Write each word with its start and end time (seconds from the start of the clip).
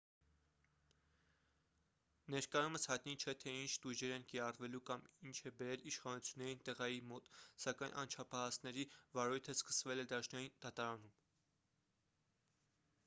ներկայումս 2.35 2.87
հայտնի 2.91 3.11
չէ 3.25 3.33
թե 3.43 3.51
ինչ 3.65 3.67
տույժեր 3.83 4.13
են 4.15 4.23
կիրառվելու 4.31 4.79
կամ 4.89 5.03
ինչն 5.31 5.49
է 5.49 5.53
բերել 5.59 5.83
իշխանություններին 5.91 6.63
տղայի 6.71 6.99
մոտ 7.11 7.29
սակայն 7.67 7.93
անչափահասների 8.05 8.85
վարույթը 9.19 9.55
սկսվել 9.59 10.01
է 10.05 10.07
դաշնային 10.15 10.51
դատարանում 10.67 11.13